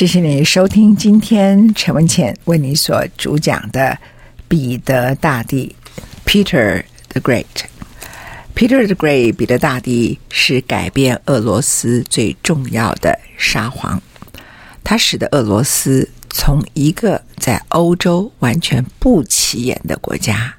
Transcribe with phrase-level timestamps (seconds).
[0.00, 3.98] 谢谢你收听今天陈文茜为你所主讲的
[4.48, 5.76] 彼得大帝
[6.24, 7.44] Peter the Great。
[8.54, 14.00] Peter the Great 彼得大帝是改变俄罗斯最重要的沙皇，
[14.82, 20.54] 他使得俄罗斯从一个在欧洲完全不起眼的国家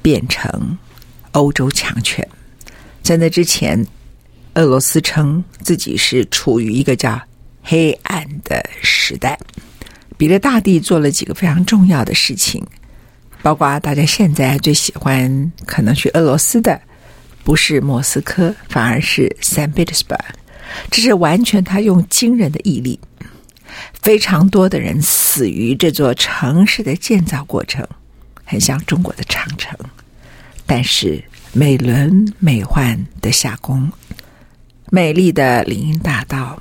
[0.00, 0.78] 变成
[1.32, 2.24] 欧洲强权。
[3.02, 3.84] 在那之前，
[4.54, 7.20] 俄罗斯称自己是处于一个叫
[7.62, 9.38] 黑暗的时代，
[10.16, 12.66] 彼得大帝做了几个非常重要的事情，
[13.42, 16.80] 包括大家现在最喜欢可能去俄罗斯的，
[17.44, 20.18] 不是莫斯科，反而是 Saint Petersburg。
[20.90, 22.98] 这是完全他用惊人的毅力，
[24.02, 27.86] 非常多的人死于这座城市的建造过程，
[28.44, 29.76] 很像中国的长城，
[30.66, 33.90] 但是美轮美奂的夏宫，
[34.90, 36.60] 美丽的林荫大道。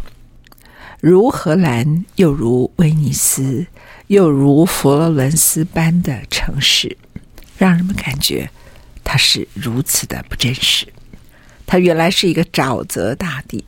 [0.99, 3.65] 如荷兰，又如威尼斯，
[4.07, 6.97] 又如佛罗伦斯般的城市，
[7.57, 8.49] 让人们感觉
[9.03, 10.85] 它是如此的不真实。
[11.65, 13.63] 它原来是一个沼泽大地，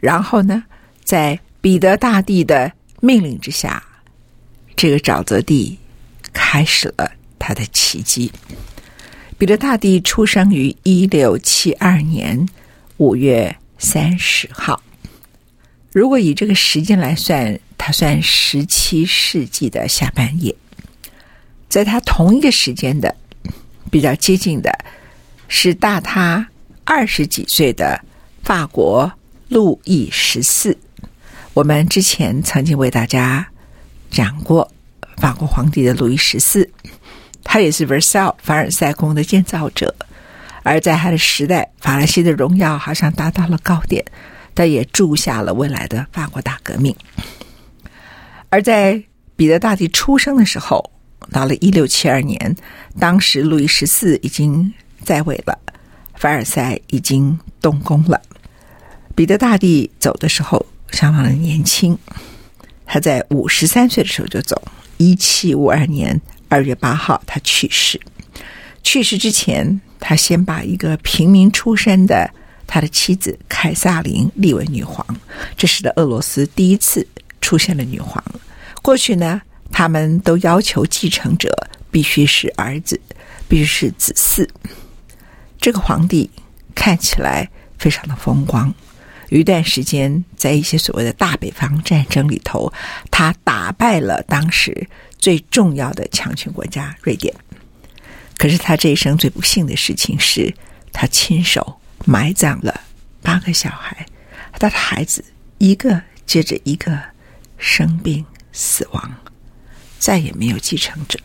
[0.00, 0.64] 然后呢，
[1.04, 3.80] 在彼得大帝的命令之下，
[4.74, 5.78] 这个沼泽地
[6.32, 8.32] 开始了它的奇迹。
[9.38, 12.48] 彼得大帝出生于一六七二年
[12.96, 14.82] 五月三十号。
[15.96, 20.54] 如果以这个时间来算，他算十七世纪的下半叶。
[21.70, 23.16] 在他同一个时间的
[23.90, 24.70] 比较接近的，
[25.48, 26.46] 是大他
[26.84, 27.98] 二十几岁的
[28.42, 29.10] 法国
[29.48, 30.76] 路易十四。
[31.54, 33.48] 我们之前曾经为大家
[34.10, 34.70] 讲过
[35.16, 36.70] 法国皇帝的路易十四，
[37.42, 39.94] 他也是 Versailles 凡尔赛宫的建造者，
[40.62, 44.04] 而在他的时代，法兰西的荣耀好像达到了高点。
[44.56, 46.96] 他也注下了未来的法国大革命。
[48.48, 49.00] 而在
[49.36, 50.90] 彼得大帝出生的时候，
[51.30, 52.56] 到了一六七二年，
[52.98, 54.72] 当时路易十四已经
[55.04, 55.58] 在位了，
[56.14, 58.20] 凡尔赛已经动工了。
[59.14, 61.98] 彼得大帝走的时候相当的年轻，
[62.86, 64.60] 他在五十三岁的时候就走。
[64.96, 66.18] 一七五二年
[66.48, 68.00] 二月八号，他去世。
[68.82, 72.30] 去世之前，他先把一个平民出身的。
[72.66, 75.06] 他的妻子凯撒琳立为女皇，
[75.56, 77.06] 这使得俄罗斯第一次
[77.40, 78.22] 出现了女皇。
[78.82, 79.40] 过去呢，
[79.70, 81.50] 他们都要求继承者
[81.90, 83.00] 必须是儿子，
[83.48, 84.48] 必须是子嗣。
[85.60, 86.30] 这个皇帝
[86.74, 88.72] 看起来非常的风光，
[89.30, 92.72] 有一段时间在一些所谓的大北方战争里头，
[93.10, 94.88] 他打败了当时
[95.18, 97.34] 最重要的强权国家瑞典。
[98.36, 100.54] 可是他这一生最不幸的事情是，
[100.92, 101.80] 他亲手。
[102.06, 102.80] 埋葬了
[103.20, 104.06] 八个小孩，
[104.52, 105.22] 他的孩子
[105.58, 106.98] 一个接着一个
[107.58, 109.14] 生病死亡，
[109.98, 111.18] 再也没有继承者。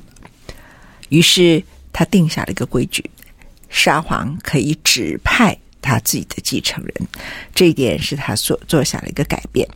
[1.10, 1.64] 于是
[1.94, 3.08] 他定下了一个规矩：
[3.70, 6.94] 沙皇可以指派他自己的继承人。
[7.54, 9.68] 这一点是他所做下了一个改变。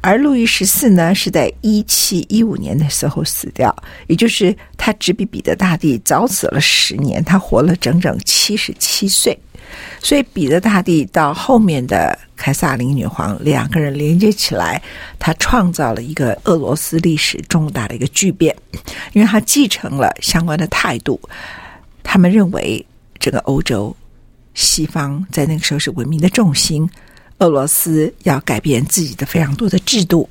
[0.00, 3.74] 而路易十四呢，是在一七一五年的时候死掉，
[4.06, 9.38] 也就是他只比彼得大帝早死了十年，他活了整整七十七岁。
[10.02, 14.82] 所以，彼得大帝到后面的凯撒琳女皇两个人连接起来，
[15.18, 18.56] 他创造了一个俄罗斯历史重大的一个巨变，
[19.12, 21.20] 因为他继承了相关的态度。
[22.02, 22.84] 他们认为，
[23.18, 23.94] 整个欧洲
[24.54, 26.88] 西方在那个时候是文明的重心，
[27.38, 30.28] 俄罗斯要改变自己的非常多的制度，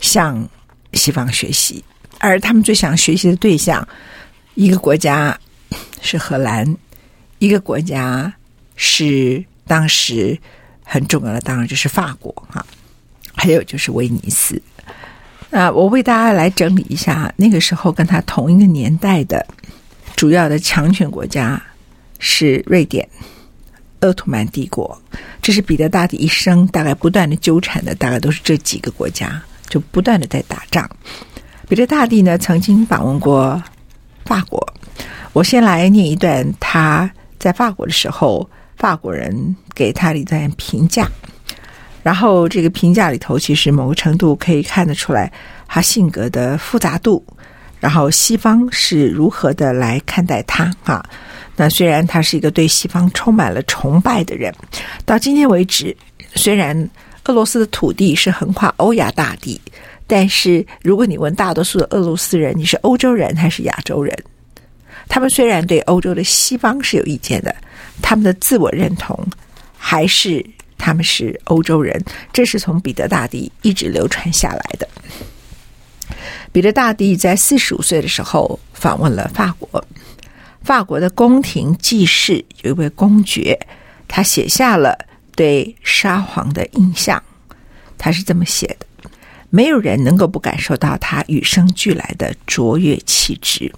[0.00, 0.48] 向
[0.94, 1.84] 西方学习。
[2.20, 3.86] 而他们最想学习的对象，
[4.54, 5.38] 一个国家
[6.00, 6.76] 是荷兰，
[7.38, 8.32] 一个国家
[8.78, 10.38] 是当时
[10.84, 12.64] 很重要的，当然就是法国哈，
[13.34, 14.62] 还有就是威尼斯。
[15.50, 19.44] 那我为大家来整理一下，那个时候跟他同一个年代的
[20.14, 21.60] 主要的强权国家
[22.18, 23.06] 是瑞典、
[24.00, 25.00] 鄂图曼帝国。
[25.42, 30.88] 这是彼得大帝一生大概不断的纠缠的，大概都是这几个国家，就不断的在打仗。
[31.68, 33.62] 彼得大帝呢，曾经访问过
[34.24, 34.74] 法国。
[35.32, 38.48] 我先来念一段他在法国的时候，
[38.78, 41.06] 法国人给他的一段评价。
[42.02, 45.30] 然后这个评价里头，其实某个程度可以看得出来
[45.66, 47.22] 他性格的复杂度，
[47.80, 51.04] 然后西方是如何的来看待他啊。
[51.54, 54.54] 那虽然他是一个对西方充满了崇拜的人，
[55.04, 55.94] 到今天为止，
[56.34, 56.88] 虽然
[57.24, 59.60] 俄罗斯的土地是横跨欧亚大地，
[60.06, 64.16] 但是如果你问大多数的俄罗斯人，你是欧洲人还是亚洲人？
[65.08, 67.54] 他们虽然对欧洲的西方是有意见的，
[68.02, 69.18] 他们的自我认同
[69.76, 70.44] 还是
[70.76, 72.00] 他们是欧洲人。
[72.32, 74.88] 这是从彼得大帝一直流传下来的。
[76.52, 79.84] 彼得大帝在四十五岁的时候访问了法国。
[80.62, 83.58] 法国的宫廷记事有一位公爵，
[84.06, 84.98] 他写下了
[85.34, 87.22] 对沙皇的印象。
[87.96, 88.86] 他是这么写的：
[89.50, 93.72] 没有人能够不感受到他与生俱来的卓越气质。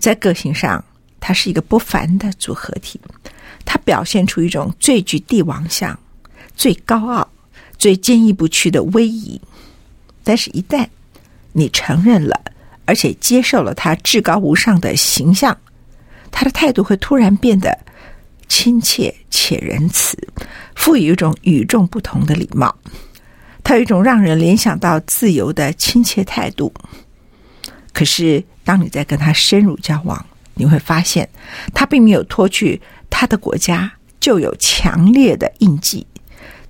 [0.00, 0.84] 在个性上，
[1.20, 3.00] 他是一个不凡的组合体。
[3.64, 5.96] 他表现出一种最具帝王相、
[6.56, 7.28] 最高傲、
[7.78, 9.40] 最坚毅不屈的威仪。
[10.24, 10.86] 但是，一旦
[11.52, 12.40] 你承认了，
[12.84, 15.56] 而且接受了他至高无上的形象，
[16.30, 17.78] 他的态度会突然变得
[18.48, 20.16] 亲切且仁慈，
[20.74, 22.74] 赋予一种与众不同的礼貌。
[23.62, 26.72] 他有一种让人联想到自由的亲切态度。
[27.92, 30.24] 可是，当你在跟他深入交往，
[30.54, 31.28] 你会发现
[31.74, 32.80] 他并没有脱去
[33.10, 36.06] 他的国家就有强烈的印记。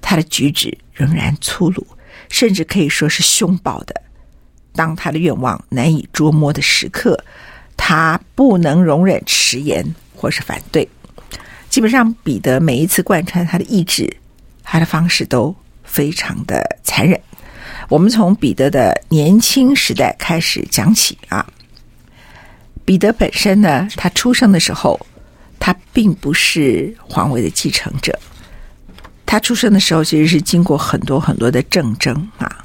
[0.01, 1.87] 他的举止仍然粗鲁，
[2.31, 3.95] 甚至可以说是凶暴的。
[4.73, 7.23] 当他的愿望难以捉摸的时刻，
[7.77, 10.89] 他不能容忍迟延或是反对，
[11.69, 14.11] 基本上彼得每一次贯穿他的意志，
[14.63, 15.55] 他的方式都
[15.85, 17.21] 非常的残忍。
[17.91, 21.47] 我们从彼得的年轻时代开始讲起啊。
[22.85, 24.99] 彼得本身呢，他出生的时候，
[25.59, 28.19] 他并不是皇位的继承者。
[29.25, 32.65] 他出生的时候其实是经过很多很多的政争啊，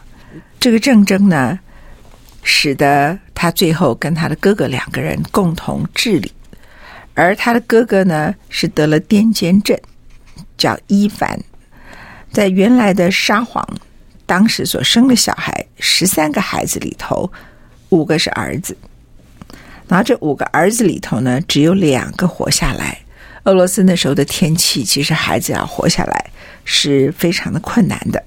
[0.60, 1.60] 这个政争呢，
[2.42, 6.32] 使得他最后跟他的哥哥两个人共同治理，
[7.14, 9.80] 而他的哥哥呢是得了癫痫症，
[10.58, 11.40] 叫伊凡。
[12.32, 13.64] 在原来的沙皇
[14.26, 17.32] 当时所生的小孩十三个孩子里头，
[17.90, 18.76] 五个是儿子，
[19.88, 23.00] 然后这五个儿子里头呢，只有两个活下来。
[23.44, 26.32] 俄罗斯那时候的天气，其实孩子要活下来
[26.64, 28.24] 是非常的困难的。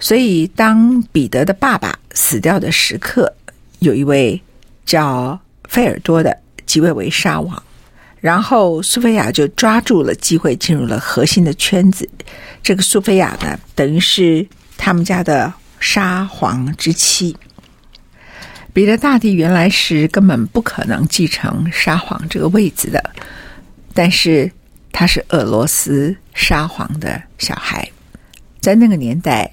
[0.00, 3.32] 所以，当彼得的爸爸死掉的时刻，
[3.78, 4.42] 有一位
[4.84, 5.38] 叫
[5.68, 7.62] 费尔多的即位为沙王，
[8.18, 12.08] 然后苏菲亚就抓住了机会进入了核心的圈子。
[12.64, 14.44] 这个苏菲亚呢，等于是
[14.76, 17.36] 他们家的沙皇之妻。
[18.72, 23.14] 彼得大帝原来是根本不可能继承沙皇这个位子的，
[23.92, 24.50] 但是
[24.90, 27.88] 他是俄罗斯沙皇的小孩，
[28.60, 29.50] 在那个年代。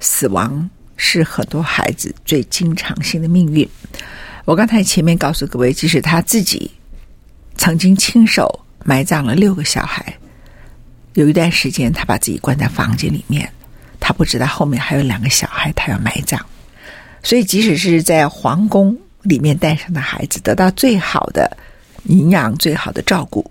[0.00, 3.68] 死亡是很多孩子最经常性的命运。
[4.44, 6.70] 我刚才前面告诉各位，即使他自己
[7.56, 10.16] 曾经亲手埋葬了六个小孩，
[11.14, 13.52] 有一段时间他把自己关在房间里面，
[13.98, 16.40] 他不知道后面还有两个小孩他要埋葬。
[17.22, 21.50] 所以，即使是在皇宫里面诞生的孩子，得到最好的
[22.04, 23.44] 营养、最好的照顾，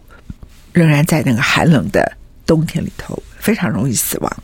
[0.72, 4.38] 仍然在那个寒冷的冬天里头，非常容易死亡。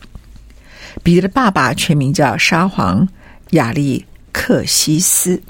[1.02, 3.08] 彼得的爸爸全名叫沙皇
[3.50, 5.42] 亚历克西斯，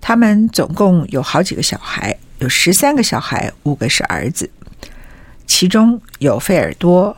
[0.00, 4.48] 他们总共有好几个小孩，有十三个小孩，五个是儿子，
[5.46, 7.14] 其中有费尔多，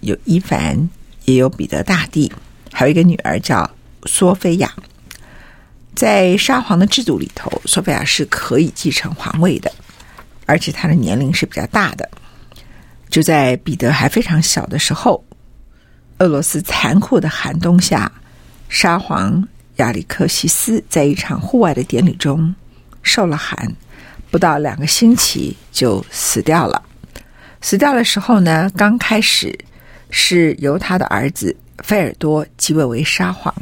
[0.00, 0.88] 有伊凡，
[1.24, 2.30] 也有彼得大帝，
[2.72, 3.70] 还有一个女儿叫
[4.04, 4.70] 索菲亚。
[5.98, 9.72] 在沙皇的制度里头，索菲亚是可以继承皇位的，
[10.46, 12.08] 而且她的年龄是比较大的。
[13.10, 15.24] 就在彼得还非常小的时候。
[16.18, 18.12] 俄罗斯残酷的寒冬下，
[18.68, 22.54] 沙皇亚历克西斯在一场户外的典礼中
[23.02, 23.74] 受了寒，
[24.30, 26.80] 不到两个星期就死掉了。
[27.60, 29.56] 死掉的时候呢，刚开始
[30.10, 33.52] 是由他的儿子费尔多继位为沙皇。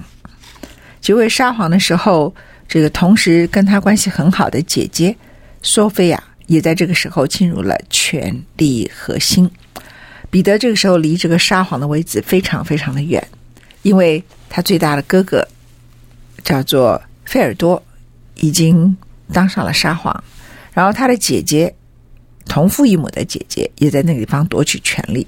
[1.07, 2.35] 继位沙皇的时候，
[2.67, 5.15] 这个同时跟他关系很好的姐姐
[5.63, 9.49] 索菲亚也在这个时候进入了权力核心。
[10.31, 13.25] 彼得这个时候离这个沙皇的位置非常非常的远，
[13.83, 14.21] 因为
[14.51, 15.47] 他最大的哥哥
[16.43, 17.81] 叫做费尔多
[18.41, 18.97] 已经
[19.33, 20.25] 当上了沙皇，
[20.73, 21.73] 然后他的姐姐
[22.47, 25.25] 同父异母的姐姐也在那个地方夺取权力，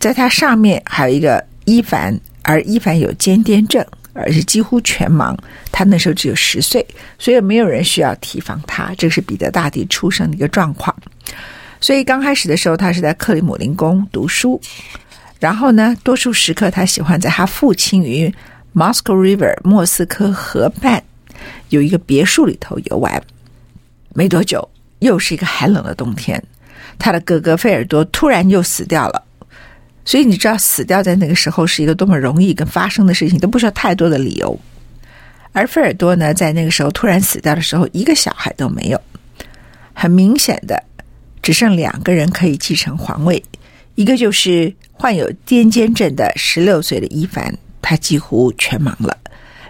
[0.00, 3.86] 在他上面还有一个伊凡，而伊凡有癫痫症。
[4.14, 5.36] 而且几乎全盲，
[5.70, 6.86] 他那时候只有十岁，
[7.18, 8.94] 所以没有人需要提防他。
[8.96, 10.94] 这是彼得大帝出生的一个状况。
[11.80, 14.60] 所以刚开始的时候，他是在克里姆林宫读书，
[15.38, 18.32] 然后呢，多数时刻他喜欢在他父亲与
[18.74, 21.02] Moscow River 莫斯科河畔
[21.68, 23.22] 有一个别墅里头游玩。
[24.14, 24.66] 没多久，
[25.00, 26.40] 又是一个寒冷的冬天，
[27.00, 29.23] 他的哥哥费尔多突然又死掉了。
[30.04, 34.58] 所以你知道死掉在那个时候是一个多么容易跟发生的事情，都不需要太多的理由。
[35.52, 39.00] 而费尔多呢，在那个时候突然死掉的时候，一个小孩都没有。
[39.94, 40.82] 很明显的，
[41.40, 43.42] 只剩两个人可以继承皇位，
[43.94, 49.16] 一个就是患有癫痫症的十六岁的伊凡，他几乎全盲了；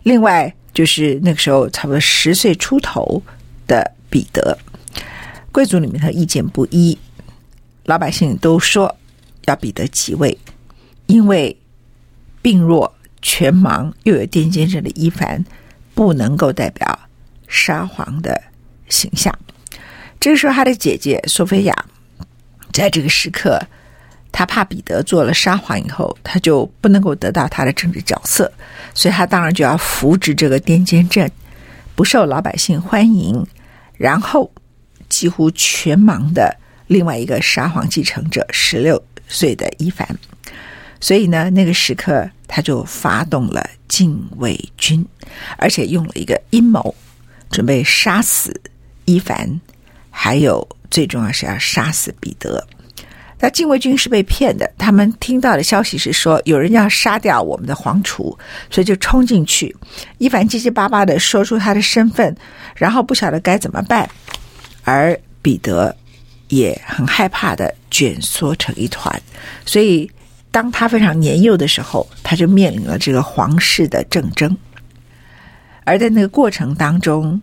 [0.03, 3.23] 另外就是那个时候差不多十岁出头
[3.67, 4.57] 的彼得。
[5.53, 6.99] 贵族里面的意见不一，
[7.85, 8.97] 老百姓都说。
[9.47, 10.37] 要彼得即位，
[11.07, 11.57] 因为
[12.43, 15.45] 病弱、全盲又有癫痫症的伊凡
[15.95, 16.99] 不能够代表
[17.49, 18.41] 沙皇的
[18.89, 19.37] 形象。
[20.21, 21.87] 这个时候，他的姐姐索菲亚
[22.73, 23.61] 在这个时刻，
[24.33, 28.51] 他怕彼得做了沙皇以后，他就不能够得到他的政治角色，
[28.95, 31.31] 所以他当然就要扶植这个癫痫症、
[31.95, 33.47] 不受老百姓欢迎，
[33.97, 34.51] 然后
[35.09, 39.03] 几乎全盲的另外一个沙皇继承者十六。
[39.29, 40.09] 岁的伊凡，
[41.01, 45.05] 所以呢，那个时刻他就发动了禁卫军，
[45.57, 46.95] 而且用了一个阴谋，
[47.51, 48.61] 准备杀死
[49.05, 49.61] 伊凡，
[50.11, 52.67] 还有最重要是要杀死彼得。
[53.41, 58.39] 那禁卫军是被骗的，他们听到的消息是说有人要杀掉我们的皇储，
[58.71, 59.75] 所以就冲进去。
[60.19, 62.35] 伊凡结结巴巴的说出他的身份，
[62.75, 64.09] 然后不晓得该怎么办，
[64.85, 65.95] 而彼得。
[66.57, 69.21] 也很害怕的卷缩成一团，
[69.67, 70.11] 所以
[70.51, 74.57] 当他非常年幼的时候，他就面临了这个皇室的政争。
[75.85, 77.41] 而在那个过程当中，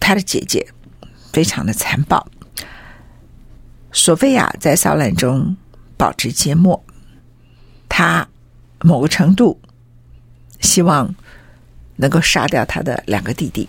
[0.00, 0.66] 他的姐姐
[1.32, 2.26] 非常的残暴。
[3.92, 5.56] 索菲亚在骚乱中
[5.96, 6.82] 保持缄默，
[7.88, 8.26] 他
[8.80, 9.60] 某个程度
[10.60, 11.14] 希望
[11.96, 13.68] 能够杀掉他的两个弟弟，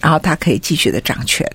[0.00, 1.48] 然后他可以继续的掌权。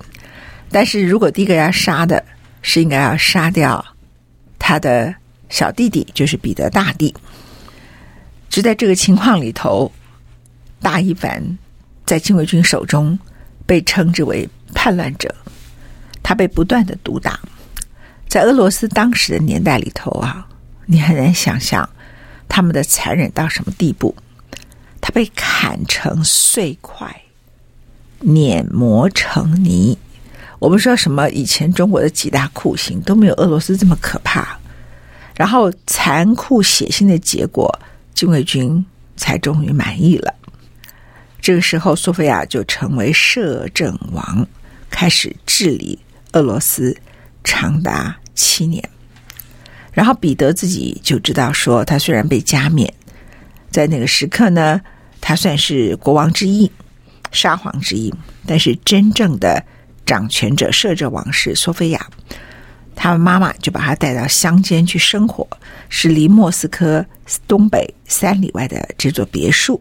[0.72, 2.24] 但是如果第一个要杀的
[2.62, 3.84] 是应该要杀掉
[4.58, 5.14] 他的
[5.50, 7.14] 小弟弟，就是彼得大帝。
[8.50, 9.92] 就在这个情况里头，
[10.82, 11.58] 大伊凡
[12.06, 13.18] 在禁卫军手中
[13.66, 15.34] 被称之为叛乱者，
[16.22, 17.40] 他被不断的毒打。
[18.28, 20.48] 在俄罗斯当时的年代里头啊，
[20.86, 21.88] 你很难想象
[22.48, 24.16] 他们的残忍到什么地步。
[25.02, 27.24] 他被砍成碎块，
[28.20, 29.98] 碾磨成泥。
[30.60, 31.30] 我们说什么？
[31.30, 34.60] 以前中国的几大酷刑都没有俄罗斯这么可怕。
[35.36, 37.74] 然后残酷血腥的结果，
[38.14, 38.86] 禁卫军
[39.16, 40.34] 才终于满意了。
[41.40, 44.46] 这个时候，索菲亚就成为摄政王，
[44.90, 45.98] 开始治理
[46.34, 46.98] 俄罗斯
[47.42, 48.84] 长达七年。
[49.94, 52.94] 然后彼得自己就知道说，他虽然被加冕，
[53.72, 54.82] 在那个时刻呢，
[55.22, 56.70] 他算是国王之一、
[57.32, 58.14] 沙皇之一，
[58.46, 59.64] 但是真正的。
[60.10, 62.04] 掌权者摄政王是索菲亚，
[62.96, 65.48] 他妈妈就把他带到乡间去生活，
[65.88, 67.06] 是离莫斯科
[67.48, 69.80] 东北三里外的这座别墅。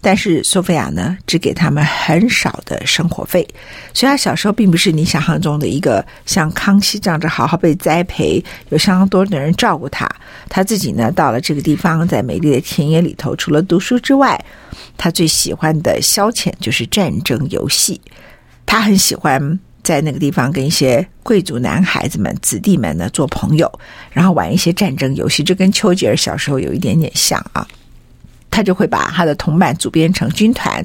[0.00, 3.44] 但是索菲亚呢，只给他们很少的生活费，
[3.92, 10.08] 所以他小时候并不是你想象中的一个像康熙这样子好好被栽培，有相当多的人照顾他。
[10.48, 14.40] 他自己呢，到了这个地方，在美丽的田野里头，除了读书之外，
[14.96, 18.00] 他最喜欢的消遣就是战争游戏。
[18.66, 23.70] 他很喜欢在那个地方跟一些贵族男孩子们、子弟们呢做朋友，
[24.10, 27.66] 然后玩一些战争游戏，这跟丘吉尔小时候有一点点像啊。
[28.50, 30.84] 他就会把他的同伴组编成军团，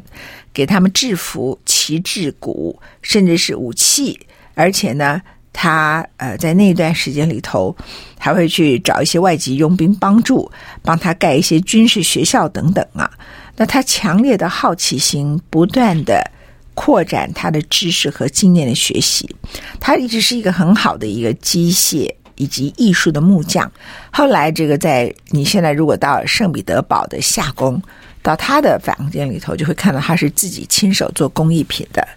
[0.54, 4.20] 给他们制服、旗帜、鼓，甚至是武器。
[4.56, 5.22] 而且呢，
[5.54, 7.74] 他呃在那段时间里头，
[8.20, 13.10] 还会去找一些外籍佣兵帮助，帮他盖一些军事学校等等啊。
[13.56, 16.30] 那他强烈的好奇心，不断的。
[16.74, 19.30] 扩展他的知识和经验的学习，
[19.80, 23.72] 他一直是一个很好的一个机械以及艺术的木匠。
[24.12, 27.82] 后来，这个在你现在如果到圣彼得堡的夏宫
[28.24, 32.08] 到他的房间里头，就会看到他是自己亲手做工艺品的，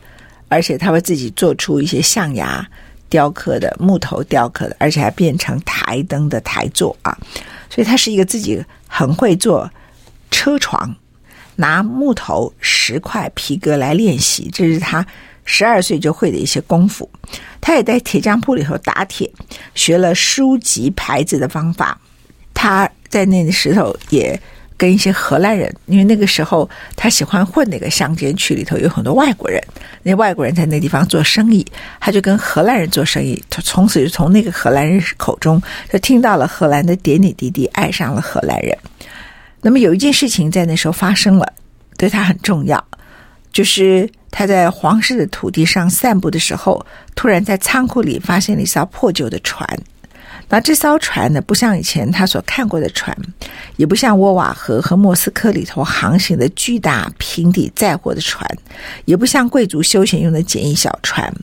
[0.49, 2.67] 而且他会自己做出一些象牙
[3.09, 7.17] 雕刻的木头雕刻的，而且还变成台灯的台座啊。
[7.69, 9.69] 所以他是一个自己很会做
[10.31, 10.95] 车床，
[11.57, 15.07] 拿木头、石块、皮革来练习，这是他
[15.45, 17.09] 十二岁就会的一些功夫。
[17.61, 19.31] 他也在铁匠铺里头打铁，
[19.75, 22.01] 学了书籍牌子的方法。
[22.53, 24.39] 他在那个时候也。
[24.77, 29.63] 跟一些荷兰人，因为那个时候他喜欢混那个乡间区里头有很多外国人，
[30.03, 31.65] 那外国人在那地方做生意，
[32.01, 38.77] 他就跟荷兰人做生意，他从此就从那个荷兰人口中就听到了荷兰的点点滴滴，爱上了荷兰人。
[39.65, 41.53] 那么有一件事情在那时候发生了，
[41.97, 42.85] 对他很重要，
[43.51, 49.67] 就是他在皇室的土地上散步的时候，突然在仓库里发现了一艘破旧的船。
[50.51, 53.17] 那这艘船呢，不像以前他所看过的船，
[53.77, 58.47] 也不像沃瓦河和莫斯科里头航行的巨大平底载货的船，
[59.07, 61.35] 也不像贵族休闲用的简易小船。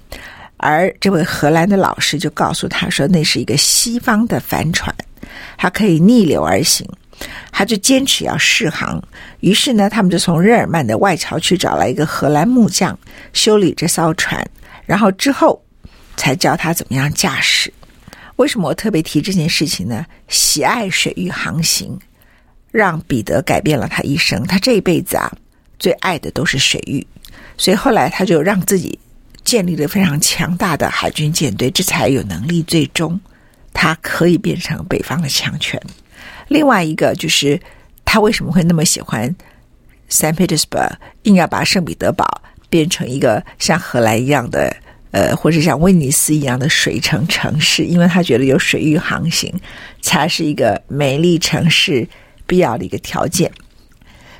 [0.57, 4.93] 而这位荷兰的老师就告诉他说，那是一个西方的帆船，
[5.57, 6.87] 它可以逆流而行。
[7.51, 9.01] 他就坚持要试航。
[9.39, 12.97] 于是呢，他们就从日耳曼的外侨去找来一个荷兰木匠
[13.33, 14.45] 修理这艘船，
[14.85, 15.63] 然后之后
[16.17, 17.73] 才教他怎么样驾驶。
[18.37, 20.05] 为什么我特别提这件事情呢？
[20.27, 21.99] 喜爱水域航行，
[22.71, 24.43] 让彼得改变了他一生。
[24.47, 25.31] 他这一辈子啊，
[25.77, 27.05] 最爱的都是水域，
[27.57, 28.97] 所以后来他就让自己
[29.43, 33.19] 建立了非常强大的海军舰队，这才有能力最终
[33.73, 35.79] 他可以变成北方的强权。
[36.51, 37.59] 另外一个就是
[38.03, 39.33] 他为什么会那么喜欢
[40.09, 40.91] Saint Petersburg，
[41.23, 44.75] 硬要把圣彼得堡变成一个像荷兰一样的。
[45.11, 49.53] 呃，或者像威尼斯一样的水城城市，因为他觉得有水域航行
[50.01, 52.07] 才是一个美丽城市
[52.47, 53.51] 必要的一个条件。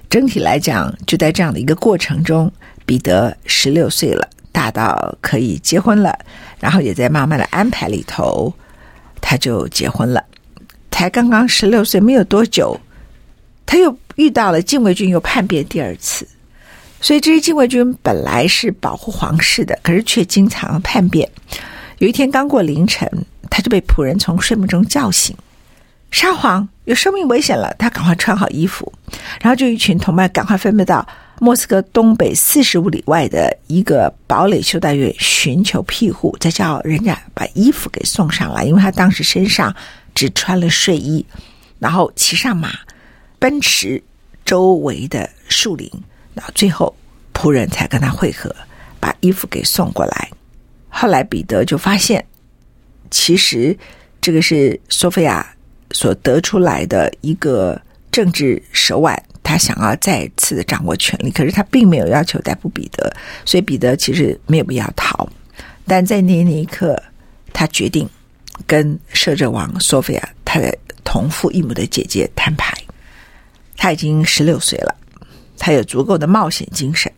[0.09, 2.49] 整体来讲，就在这样的一个过程中，
[2.85, 6.17] 彼得十六岁了，大到可以结婚了，
[6.61, 8.53] 然后也在妈妈的安排里头，
[9.19, 10.23] 他就结婚了。
[11.01, 12.79] 才刚刚十六岁，没有多久，
[13.65, 16.27] 他又遇到了禁卫军，又叛变第二次。
[17.01, 21.27] 所以这些禁卫军本来是保护皇室的，可是却经常叛变。
[21.97, 23.09] 有一天刚过凌晨，
[23.49, 25.35] 他就被仆人从睡梦中叫醒
[26.11, 28.93] ：“沙皇有生命危险了！”他赶快穿好衣服，
[29.41, 31.07] 然后就一群同伴赶快分配到
[31.39, 39.75] 莫斯科东北四十五里外的一个堡垒修道院寻求庇护，再叫人家把衣服给送上来，因为他当时身上
[40.13, 41.25] 只穿了睡衣，
[41.79, 42.71] 然后骑上马
[43.39, 44.01] 奔驰
[44.45, 45.89] 周围的树林。
[46.33, 46.95] 然后最后，
[47.33, 48.55] 仆人才跟他会合，
[48.99, 50.29] 把衣服给送过来。
[50.89, 52.25] 后来彼得就发现，
[53.09, 53.77] 其实
[54.21, 55.55] 这个是索菲亚
[55.91, 61.31] 所得出来的一个政治手腕，他想要再次的掌握权力。
[61.31, 65.27] 可是他并没有要求逮捕彼得，所以彼得其实没有必要逃。
[65.85, 67.01] 但在那那一刻，
[67.51, 68.09] 他决定
[68.67, 72.73] 跟摄政王索菲亚他的同父异母的姐姐摊牌。
[73.77, 74.95] 他已经十六岁了。
[75.57, 77.11] 他有足够的冒险精神，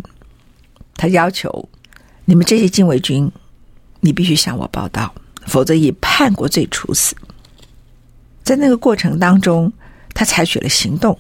[0.98, 1.70] 他要求
[2.26, 3.32] 你们这些禁卫军，
[4.02, 5.16] 你必须向我报到，
[5.46, 7.16] 否则以叛国罪处死。
[8.44, 9.72] 在那个过程当中，
[10.14, 11.18] 他采取了行动，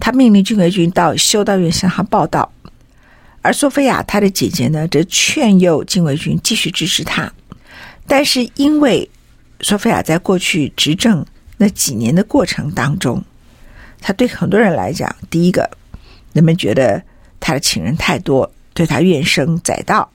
[0.00, 2.52] 他命令禁卫军到修道院向他报到，
[3.42, 7.32] 而索菲亚他的姐姐呢，则劝诱禁卫军继续支持他。
[8.08, 9.08] 但是因为
[9.60, 11.24] 索菲亚在过去执政
[11.56, 13.22] 那几年的过程当中，
[14.00, 15.68] 他对很多人来讲，第一个。
[16.32, 17.02] 人们觉得
[17.40, 20.08] 他的情人太多，对他怨声载道。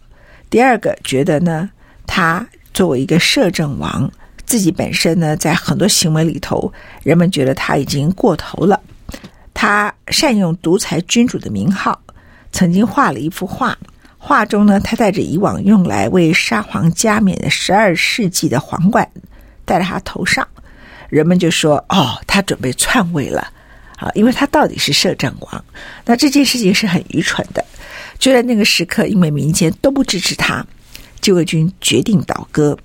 [0.49, 1.69] 第二个，觉得呢，
[2.08, 4.10] 他作为一个摄政王，
[4.45, 6.71] 自己本身呢，在很多行为里头，
[7.03, 8.79] 人们觉得他已经过头了。
[9.53, 12.01] 他善用独裁君主的名号，
[12.53, 13.77] 曾经画了一幅画，
[14.17, 19.05] 画中呢，他戴着以往用来为沙皇加冕的十二世纪的皇冠，
[19.65, 20.47] 戴在他头上。
[21.10, 23.51] 人们就说：“哦，他准备篡位了。”
[23.97, 25.65] 啊，因为他到底是摄政王，
[26.04, 27.63] 那这件事情是很愚蠢的。
[28.19, 30.65] 就在那个时刻，因为民间都不支持他，
[31.21, 32.78] 禁卫军决定倒戈，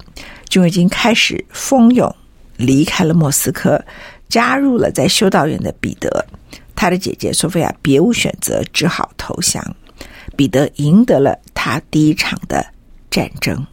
[0.48, 2.14] 禁卫军开始蜂拥
[2.56, 3.84] 离开了莫斯科，
[4.28, 6.24] 加入了在修道院的彼得。
[6.76, 9.64] 他的姐姐索菲亚别无选择，只好投降。
[10.36, 12.64] 彼得赢得了他第一场的
[13.10, 13.66] 战争。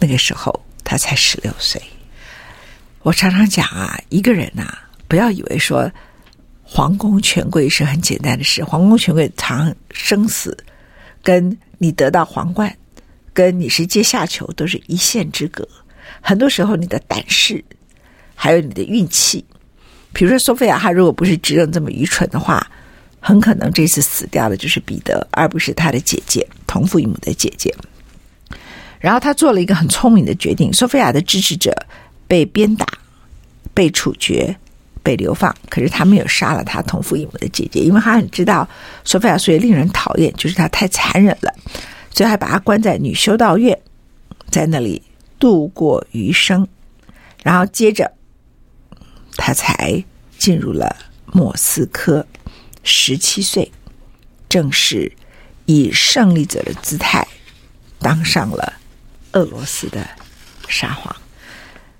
[0.00, 1.80] 那个时候他才十六岁。
[3.02, 5.90] 我常常讲啊，一个人呐、不要以为说。
[6.70, 10.54] 皇宫权贵是很简单的事，皇宫权贵常生死，
[11.22, 12.70] 跟你得到皇冠，
[13.32, 15.66] 跟你是阶下囚都是一线之隔。
[16.20, 17.64] 很多时候，你的胆识，
[18.34, 19.42] 还有你的运气。
[20.12, 22.70] 比如说，索菲亚她如果不是执政这么愚蠢的话，
[23.18, 27.74] 很可能这次死掉的就是彼得，而不是他的姐姐，同父异母的姐姐。
[29.00, 31.74] 然后他做了一个很聪明的决定：索菲亚的支持者
[32.28, 32.86] 被鞭打、
[33.74, 34.54] 被处决、
[35.02, 38.68] 被流放，可是他没有杀了他同父异母的姐姐，因为他很知道
[39.04, 41.52] 索菲亚所以令人讨厌，就是他太残忍了，
[42.12, 43.76] 所以还把他关在女修道院，
[44.50, 45.02] 在那里
[45.38, 46.68] 度过余生。
[47.42, 48.12] 然后接着，
[49.36, 50.04] 他才
[50.38, 50.94] 进入了
[51.32, 52.26] 莫斯科。
[52.90, 53.70] 十七岁，
[54.48, 55.12] 正式
[55.66, 57.26] 以胜利者的姿态
[57.98, 58.74] 当上了
[59.32, 60.08] 俄罗斯的
[60.68, 61.14] 沙皇。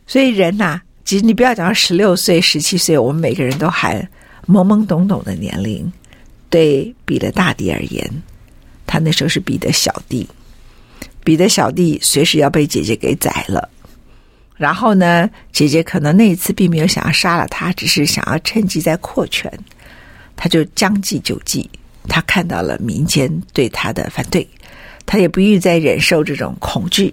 [0.08, 4.00] 所以人呐，其实你不要讲到十六岁、十七岁，我们每个人都还
[4.46, 5.92] 懵懵懂懂的年龄。
[6.50, 8.10] 对彼得大帝而言，
[8.86, 10.26] 他那时候是彼得小弟，
[11.22, 13.68] 彼得小弟随时要被姐姐给宰了。
[14.56, 19.52] 然后呢，姐姐可能那一次并没有想要杀了他，只是想要趁机再扩权。
[20.36, 21.68] 他就将计就计，
[22.08, 24.48] 他看到了民间对他的反对，
[25.04, 27.12] 他也不愿意再忍受这种恐惧。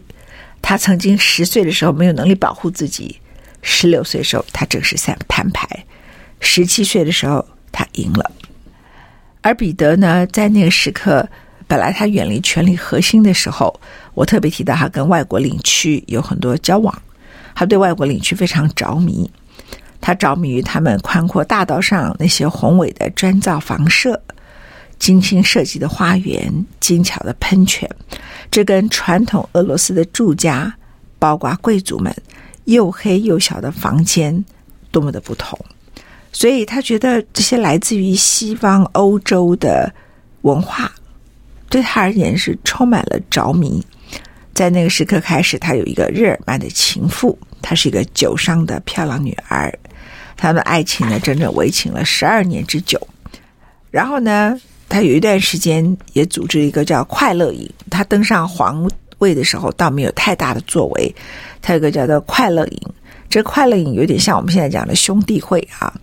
[0.67, 3.21] 他曾经十岁的时候没有能力保护自己，
[3.61, 5.85] 十六岁时候他正式在摊牌，
[6.39, 8.31] 十七岁的时候他赢了。
[9.43, 11.29] 而彼得呢，在那个时刻，
[11.67, 13.79] 本来他远离权力核心的时候，
[14.15, 16.99] 我特别提到他跟外国领区有很多交往，
[17.53, 19.29] 他对外国领区非常着迷。
[20.01, 24.19] 他着迷于他们宽阔大道上那些宏伟的砖造房舍、
[24.99, 27.89] 精心设计的花园、精巧的喷泉，
[28.49, 30.73] 这跟传统俄罗斯的住家，
[31.19, 32.15] 包括贵族们
[32.65, 34.43] 又黑又小的房间，
[34.91, 35.59] 多么的不同。
[36.31, 39.93] 所以他觉得这些来自于西方欧洲的
[40.41, 40.91] 文化，
[41.69, 43.85] 对他而言是充满了着迷。
[44.53, 49.73] 在那个时刻开始，他有一个日耳曼的情妇，她是一个酒商的漂亮女儿。
[50.37, 52.97] 他们爱情呢，整整维情了十二年之久。
[53.91, 57.69] 然后呢，他有一段时间也组织一个叫“快乐营”。
[57.89, 61.15] 他登上皇位的时候，倒没有太大的作为。
[61.61, 62.81] 他有个叫做“快乐营”，
[63.29, 65.93] 这快乐营有点像我们现在讲的兄弟会啊。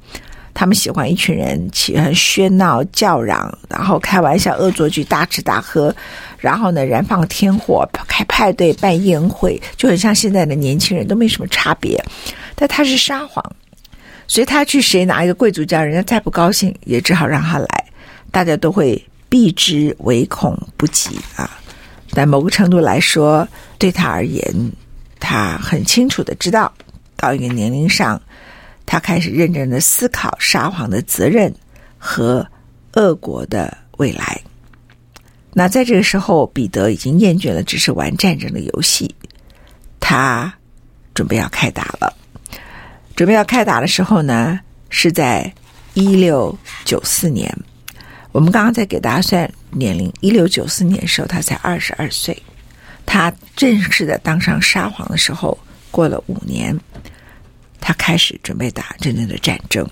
[0.55, 5.95] 他们喜欢一群人起很喧闹、叫嚷，然后开玩笑、恶作剧、大吃大喝，
[6.39, 11.99] 然后呢，燃放天火、开派对、办宴会，就很像现在的年轻人，都没什么差别。
[12.55, 13.43] 但他是沙皇。
[14.29, 17.82] 所以他去谁拿一个贵族家，人家再不高兴，也只好让他来，
[18.33, 21.49] 大家都会避之唯恐不及啊。
[22.11, 23.47] 但某个程度来说，
[23.79, 24.73] 对他而言，
[25.21, 26.71] 他很清楚的知道，
[27.17, 28.21] 到一个年龄上，
[28.85, 31.55] 他开始认真的思考沙皇的责任
[31.97, 32.47] 和
[32.95, 34.41] 俄国的未来。
[35.55, 39.15] 那在这个时候，彼得已经厌倦了只是玩战争的游戏，
[40.01, 40.53] 他
[41.15, 42.13] 准备要开打了。
[43.15, 45.53] 准备要开打的时候呢，是在
[45.95, 47.55] 一六九四年。
[48.33, 52.37] 我们刚刚在给大家算年龄，一六九四年的时候，他才二十二岁。
[53.05, 55.57] 他正式的当上沙皇的时候，
[55.91, 56.79] 过了五年，
[57.79, 59.87] 他开始准备打真正的战争。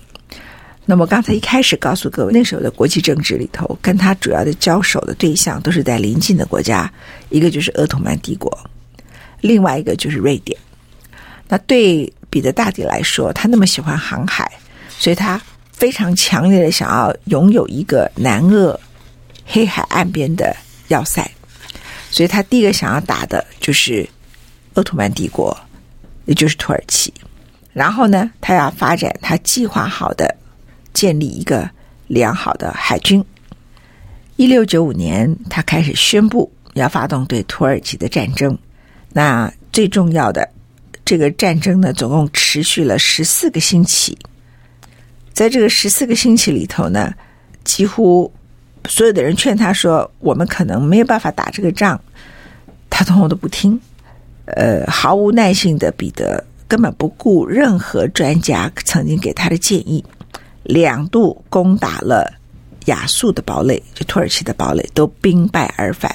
[0.85, 6.91] 那么刚才一开始告诉各位，那时候的国际政治里头，跟他主要的交手的对象都是在邻近的国家，
[7.29, 8.51] 一个就是鄂图曼帝国，
[9.41, 10.57] 另外一个就是瑞典。
[11.47, 14.51] 那对彼得大帝来说，他那么喜欢航海，
[14.89, 15.39] 所以他
[15.81, 18.79] 非常强烈的想要拥有一个南俄
[19.47, 20.55] 黑海岸边的
[20.89, 21.27] 要塞，
[22.11, 24.07] 所以他第一个想要打的就是
[24.75, 25.57] 鄂图曼帝国，
[26.25, 27.11] 也就是土耳其。
[27.73, 30.37] 然后呢，他要发展他计划好的
[30.93, 31.67] 建立一个
[32.05, 33.25] 良好的海军。
[34.35, 38.55] 一六九五年，他开始宣布要发动对土耳其的战争。
[39.11, 40.47] 那最重要的。
[41.03, 44.15] 这个战争呢，总共持续了十四个星期。
[45.33, 47.13] 在这个十四个星期里头呢，
[47.63, 48.31] 几乎
[48.87, 51.99] 所有的人劝他说：“我们可能没有办法打这个仗。”
[52.89, 53.79] 他通通都不听。
[54.45, 60.03] 呃，毫无耐性的彼得根本不顾任何专家曾经给他的建议，
[60.63, 62.33] 两度攻打了
[62.85, 66.13] 亚述的堡垒，就土耳其的堡垒，都兵败而返。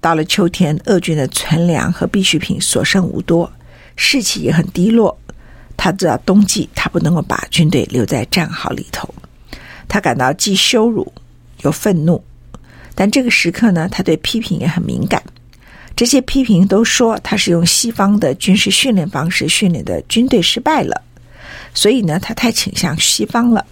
[0.00, 3.52] 到了秋天，俄军的存粮和必需品所剩无多。
[3.96, 5.18] 士气也很低落，
[5.76, 9.12] 他知道冬季他不能够把军队留在战壕里头，
[9.88, 11.12] 他感到既羞辱
[11.62, 12.22] 又愤怒，
[12.94, 15.22] 但这个时刻呢，他对批评也很敏感。
[15.94, 21.02] 这些批评都说他是用西方的军事训练方式训练的军队失败了，
[21.72, 23.64] 所以呢，他太倾向西方了。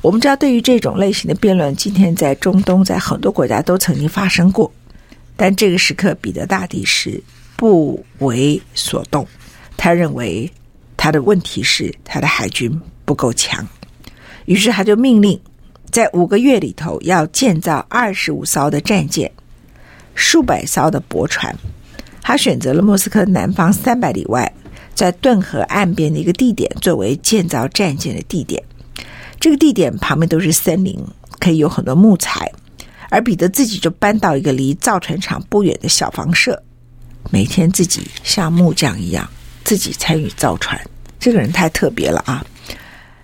[0.00, 4.72] 我们知道，对于这种类型的辩论，今天在中东，在很多国家都曾经发生过，
[5.36, 7.22] 但这个时刻，彼得大帝是
[7.56, 9.26] 不为所动。
[9.76, 10.50] 他认为
[10.96, 13.66] 他的问题是他的海军不够强，
[14.46, 15.38] 于是他就命令
[15.90, 19.30] 在五个月里头要建造二十五艘的战舰，
[20.14, 21.54] 数百艘的驳船。
[22.22, 24.52] 他选择了莫斯科南方三百里外，
[24.94, 28.62] 在顿河岸边的一个地点作为建造战舰的地点。
[29.38, 30.98] 这个地点旁边都是森林，
[31.38, 32.50] 可以有很多木材。
[33.08, 36.60] 而彼得自己就搬到一个离造船厂不远的小房舍，
[37.30, 39.30] 每天自己像木匠一样
[39.66, 40.80] 自己参与造船。
[41.18, 42.46] 这个人太特别了啊！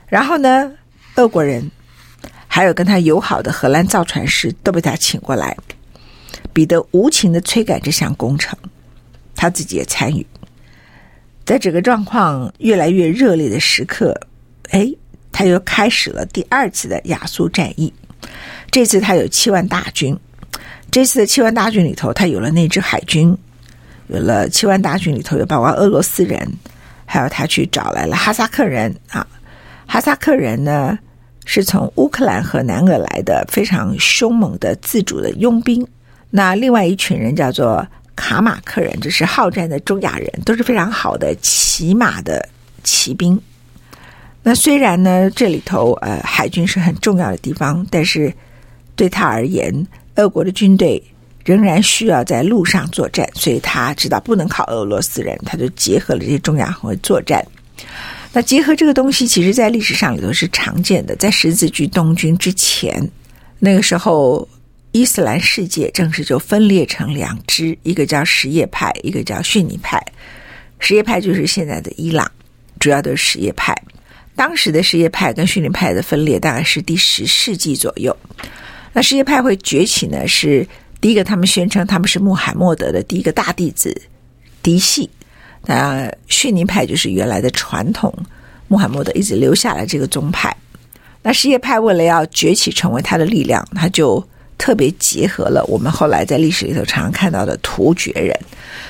[0.09, 0.73] 然后呢，
[1.15, 1.71] 俄国人
[2.49, 5.57] 还有跟他友好的荷兰造船师都被他请过来。
[6.53, 8.59] 彼得无情地催赶这项工程，
[9.37, 10.27] 他自己也参与。
[11.45, 14.21] 在整个状况越来越热烈的时刻，
[14.71, 14.93] 哎，
[15.31, 17.93] 他又开始了第二次的亚速战役。
[18.69, 20.19] 这次他有七万大军，
[20.91, 23.39] 这次的七万大军里头，他有了那支海军，
[24.13, 26.47] 有了七万大军里头有包括俄罗斯人，
[27.07, 29.27] 还有他去找来了哈萨克人啊。
[29.87, 30.99] 哈萨克人呢，
[31.47, 35.87] 是从乌克兰和南俄来的非常凶猛的自主的佣兵。
[36.31, 42.47] 那另外一群人叫做卡马克人，这是好战的中亚人，都是非常好的骑马的
[42.85, 43.41] 骑兵。
[44.43, 48.33] 那虽然呢，这里头呃海军是很重要的地方，但是
[48.95, 51.03] 对他而言，俄国的军队
[51.45, 57.45] 仍然需要在陆上作战，所以他知道不能靠俄罗斯人，他就结合了这些中亚和作战。
[58.33, 61.15] 那结合这个东西，其实在历史上里头是常见的。
[61.17, 63.11] 在十字军东军之前，
[63.59, 64.49] 那个时候
[64.93, 70.03] 伊斯兰世界正式就分裂成两支，一个叫什叶派，一个叫逊尼派。
[70.79, 72.31] 什叶派就是现在的伊朗，
[72.79, 73.77] 主要都是什叶派。
[74.35, 78.17] 当时的什叶派跟逊尼派的分裂大概是第十世纪左右。
[78.95, 80.27] 那什叶派会崛起呢？
[80.27, 80.67] 是
[81.03, 84.01] 第一个，他们宣称他们是穆罕默德的第一个大弟子
[84.63, 85.11] 嫡系。
[85.67, 88.15] 那逊尼派就是原来的传统，
[88.69, 90.57] 穆罕默德一直留下来这个宗派。
[91.23, 94.25] 那什叶派为了要崛起成为他的力量，他就
[94.57, 98.33] 特别结合了我们后来在历史里头常常看到的突厥人。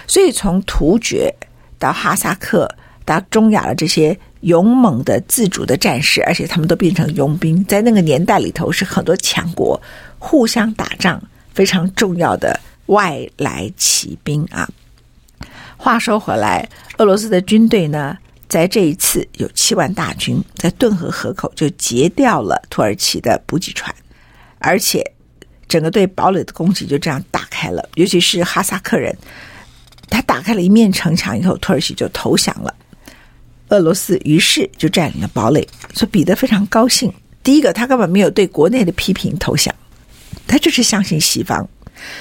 [0.06, 1.34] 所以从突厥
[1.78, 2.70] 到哈萨克
[3.06, 9.80] 到中亚的这些勇猛的自主的战士，而且他们都变成佣兵，在那个年代里头是很多强国
[10.18, 11.22] 互相打仗
[11.54, 14.68] 非常重要的外来骑兵啊。
[15.76, 18.16] 话说回来，俄罗斯的军队呢，
[18.48, 23.94] 在这一次有七万大军，在顿河河口就截掉了土耳其的补给船，
[24.58, 25.04] 而且
[25.66, 27.88] 整个对堡垒的攻击就这样打开了。
[27.94, 29.16] 尤其是哈萨克人，
[30.08, 32.72] 他打开了一面城墙以后，土耳其就投降了。
[33.70, 37.12] 俄罗斯于是就占领了堡垒，所以彼得非常高兴。
[37.42, 39.74] 第一个，他根本没有对国内的批评投降，
[40.46, 41.68] 他就是相信西方，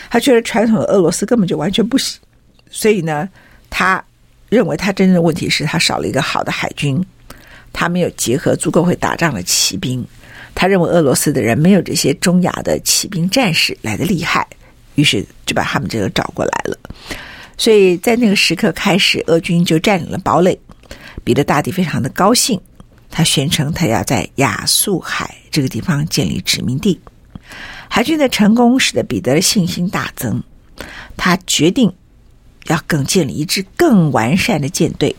[0.09, 2.19] 他觉得传统的俄罗斯根本就完全不行，
[2.69, 3.29] 所以呢。
[3.73, 4.03] 他
[4.49, 7.01] 认为，他真正的问题是他少了一个好的海军，
[7.71, 10.05] 他没有结合足够会打仗的骑兵。
[10.53, 14.45] 他认为俄罗斯的人没有这些中亚的骑兵战士来得厉害，
[14.95, 16.77] 于是就把他们这个找过来了。
[17.57, 20.59] 所以在那个时刻开始，俄军就占领了堡垒。
[21.23, 22.59] 彼得大帝非常的高兴，
[23.09, 26.99] 他宣称他要在亚速海这个地方建立殖民地。
[27.93, 30.41] 海军的成功使得彼得的信心大增，
[31.17, 31.93] 他决定。
[32.67, 35.15] 要更建立一支更完善的舰队，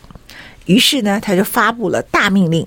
[0.66, 2.64] 于是呢，他就发布了大命令，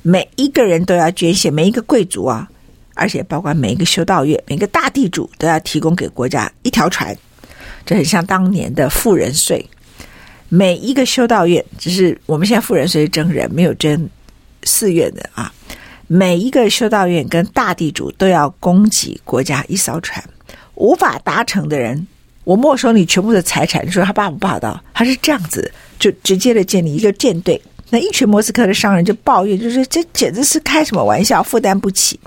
[0.00, 2.48] 每一个人都要捐献，每一个贵族啊，
[2.94, 7.14] 而且包括每一个修道院、每个大地主都要提供给国家一条船，
[7.84, 9.64] 这很像当年的富人税。
[10.48, 14.08] 每一个修道院，只是我们现在富人税征人，没有征
[14.64, 15.52] 寺院的啊。
[16.14, 20.22] 每一个修道院跟大地主都要供给国家一艘船，
[20.74, 22.06] 无法达成的人。
[22.44, 24.78] 我没收你全部的财产，你说他霸不霸道？
[24.92, 27.58] 他是这样子，就直接的建立一个舰队。
[27.88, 32.20] 那一群莫斯科的商人就抱怨，就是这简直是开什么玩笑，负担不起。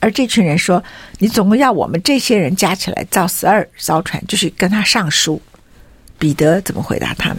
[0.00, 0.84] 而这群人说
[1.18, 5.40] ：“你总共要我们这些人加起来造十二艘船，就是跟他上书。”
[6.20, 7.38] 彼得怎么回答他们？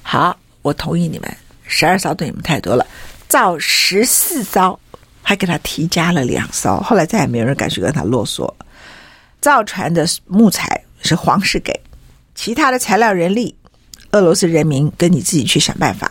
[0.00, 2.86] 好，我同意你们，十二艘对你们太多了，
[3.28, 4.78] 造十四艘，
[5.22, 6.80] 还给他提加了两艘。
[6.80, 8.52] 后来再也没有人敢去跟他啰嗦。
[9.40, 10.84] 造船的木材。
[11.04, 11.72] 是皇室给，
[12.32, 13.56] 其他的材料、人力，
[14.12, 16.08] 俄罗斯人民跟你自己去想办法。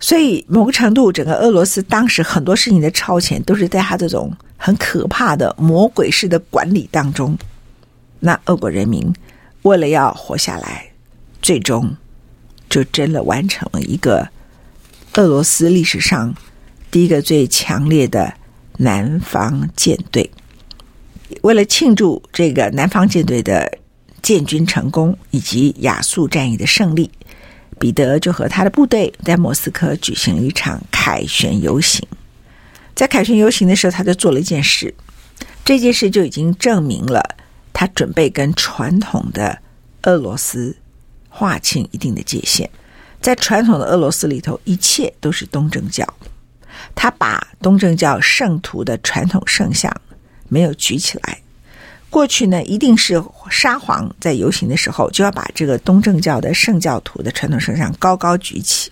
[0.00, 7.38] 所以某个程度，整个俄罗斯当时很多事情的超前，都是在他这种很可怕的魔鬼式的管理当中。
[8.18, 9.14] 那俄国人民
[9.62, 10.90] 为了要活下来，
[11.40, 11.96] 最终
[12.68, 14.28] 就真的完成了一个
[15.14, 16.34] 俄罗斯历史上
[16.90, 18.34] 第一个最强烈的
[18.78, 20.30] 南方舰队。
[21.42, 23.78] 为了庆祝这个南方舰队的
[24.22, 27.10] 建军成功以及亚速战役的胜利，
[27.78, 32.06] 彼得就和他的部队在莫斯科举行了一场凯旋游行。
[32.94, 34.92] 在凯旋游行的时候，他就做了一件事，
[35.64, 37.36] 这件事就已经证明了
[37.72, 39.58] 他准备跟传统的
[40.02, 40.76] 俄罗斯
[41.28, 42.68] 划清一定的界限。
[43.20, 46.04] 在传统的俄罗斯里头，一切都是东正教。
[46.94, 49.94] 他把东正教圣徒的传统圣像
[50.48, 51.38] 没有举起来。
[52.10, 58.90] 过去呢，一定是沙皇在游行的时候就要把这个东正教的圣教徒的传统圣像高高举起。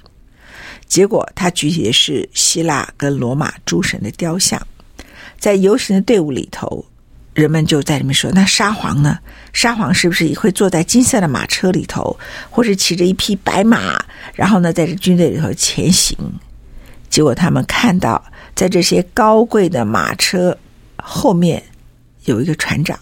[0.86, 4.60] 结果他举起的是希腊跟罗马诸神的雕像。
[5.38, 6.84] 在游行的队伍里头，
[7.34, 9.18] 人们就在里面说：“那沙皇呢？
[9.52, 12.16] 沙皇是不是也会坐在金色的马车里头，
[12.50, 13.98] 或是骑着一匹白马，
[14.34, 16.16] 然后呢，在这军队里头前行？”
[17.08, 18.22] 结果他们看到，
[18.54, 20.56] 在这些高贵的马车
[20.96, 21.62] 后面
[22.24, 22.98] 有一个船长。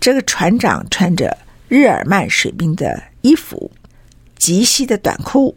[0.00, 1.36] 这个船长穿着
[1.68, 3.70] 日耳曼水兵的衣服，
[4.36, 5.54] 及膝的短裤，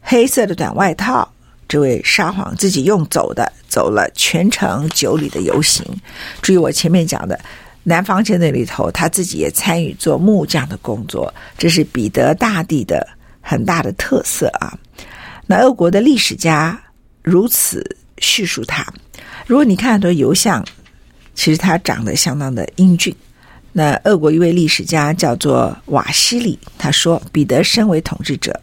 [0.00, 1.30] 黑色的短外套。
[1.68, 5.84] 这位沙皇自己用走的，走了全程九里的游行。
[6.40, 7.38] 注意我前面讲的
[7.82, 11.34] 南方舰队里头，他自己也参与做木匠的工作。
[11.58, 13.06] 这是彼得大帝的
[13.40, 14.78] 很大的特色啊。
[15.46, 16.80] 那俄国的历史家
[17.26, 17.84] 如此
[18.18, 18.86] 叙述他。
[19.48, 20.64] 如果你看很多油像，
[21.34, 23.12] 其实他长得相当的英俊。
[23.72, 28.58] 那俄国一位历史家叫做瓦西里，他说：“彼得身为统治者，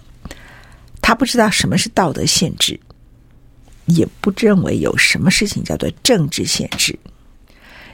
[1.02, 2.80] 他不知道什么是道德限制，
[3.86, 6.98] 也不认为有什么事情叫做政治限制。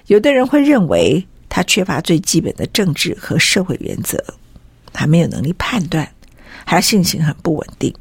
[0.06, 4.24] 有的人会认为他缺乏最基本的政治和社会原则，
[4.94, 6.08] 他没有能力判断，
[6.64, 7.92] 他性情很不稳定。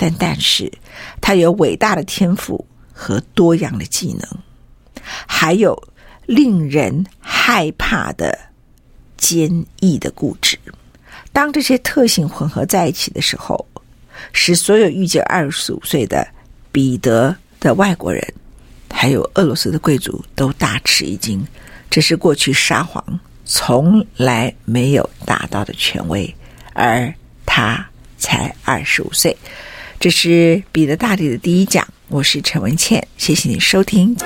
[0.00, 0.72] 但但是
[1.20, 4.26] 他有伟大的天赋和多样的技能，
[5.26, 5.76] 还有。”
[6.26, 8.38] 令人害怕的
[9.16, 10.56] 坚毅的固执，
[11.32, 13.66] 当这些特性混合在一起的时候，
[14.32, 16.24] 使所有遇见二十五岁的
[16.70, 18.22] 彼得的外国人，
[18.92, 21.44] 还有俄罗斯的贵族都大吃一惊。
[21.90, 23.04] 这是过去沙皇
[23.44, 26.32] 从来没有达到的权威，
[26.74, 27.12] 而
[27.44, 27.84] 他
[28.18, 29.36] 才二十五岁。
[30.00, 34.16] 这是彼得大帝的第一讲，我是陈文倩，谢谢你收听。